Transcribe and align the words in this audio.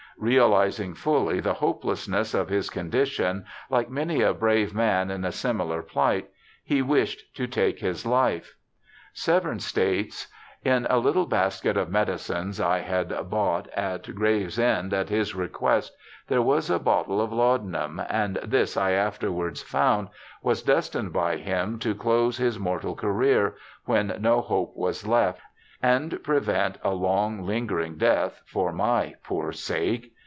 Realizing 0.17 0.93
fully 0.93 1.39
the 1.39 1.55
hopelessness 1.55 2.35
of 2.35 2.47
his 2.49 2.69
condition, 2.69 3.43
like 3.71 3.89
many 3.89 4.21
a 4.21 4.35
brave 4.35 4.71
man 4.75 5.09
in 5.09 5.25
a 5.25 5.31
similar 5.31 5.81
plight, 5.81 6.29
he 6.63 6.83
wished 6.83 7.35
to 7.37 7.47
take 7.47 7.79
his 7.79 8.05
life. 8.05 8.55
Severn 9.13 9.57
states:' 9.59 10.27
In 10.75 10.85
a 10.91 10.99
little 10.99 11.25
basket 11.25 11.75
of 11.75 11.89
medicines 11.89 12.59
I 12.61 12.79
had 12.81 13.31
bought 13.31 13.67
at 13.69 14.13
Gravesend 14.13 14.93
at 14.93 15.09
his 15.09 15.33
request 15.33 15.97
there 16.27 16.41
was 16.43 16.69
a 16.69 16.77
bottle 16.77 17.19
of 17.19 17.33
laudanum, 17.33 17.99
and 18.07 18.35
this 18.43 18.77
I 18.77 18.91
afterwards 18.91 19.63
found 19.63 20.09
was 20.43 20.61
destined 20.61 21.13
by 21.13 21.37
him 21.37 21.79
"to 21.79 21.95
close 21.95 22.37
his 22.37 22.59
mortal 22.59 22.93
career", 22.95 23.55
when 23.85 24.15
no 24.19 24.41
hope 24.41 24.73
was 24.75 25.07
left, 25.07 25.41
and 25.83 26.21
prevent 26.23 26.77
a 26.83 26.91
long, 26.93 27.43
lingering 27.43 27.97
death, 27.97 28.39
for 28.45 28.71
my 28.71 29.15
poor 29.23 29.51
sake. 29.51 30.13